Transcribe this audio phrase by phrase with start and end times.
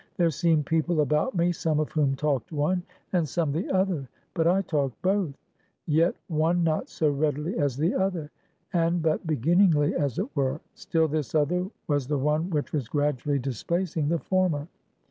[0.17, 2.81] There seemed people about me, some of whom talked one,
[3.13, 5.35] and some the other; but I talked both;
[5.85, 8.31] yet one not so readily as the other;
[8.73, 13.37] and but beginningly as it were; still this other was the one which was gradually
[13.37, 14.67] displacing the former.